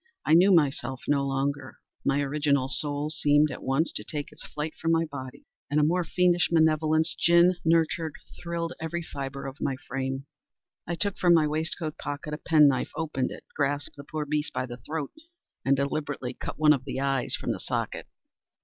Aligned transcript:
I 0.25 0.33
knew 0.33 0.51
myself 0.51 1.03
no 1.07 1.23
longer. 1.27 1.77
My 2.03 2.21
original 2.21 2.69
soul 2.69 3.11
seemed, 3.11 3.51
at 3.51 3.61
once, 3.61 3.91
to 3.93 4.03
take 4.03 4.31
its 4.31 4.43
flight 4.43 4.73
from 4.81 4.91
my 4.91 5.05
body 5.05 5.45
and 5.69 5.79
a 5.79 5.83
more 5.83 6.01
than 6.01 6.09
fiendish 6.09 6.49
malevolence, 6.51 7.13
gin 7.13 7.57
nurtured, 7.63 8.15
thrilled 8.41 8.73
every 8.79 9.03
fibre 9.03 9.45
of 9.45 9.61
my 9.61 9.75
frame. 9.87 10.25
I 10.87 10.95
took 10.95 11.19
from 11.19 11.35
my 11.35 11.45
waistcoat 11.45 11.99
pocket 11.99 12.33
a 12.33 12.39
pen 12.39 12.67
knife, 12.67 12.89
opened 12.95 13.29
it, 13.29 13.43
grasped 13.55 13.95
the 13.95 14.03
poor 14.03 14.25
beast 14.25 14.51
by 14.51 14.65
the 14.65 14.77
throat, 14.77 15.11
and 15.63 15.75
deliberately 15.75 16.33
cut 16.33 16.57
one 16.57 16.73
of 16.73 16.81
its 16.87 16.99
eyes 16.99 17.35
from 17.35 17.51
the 17.51 17.59
socket! 17.59 18.07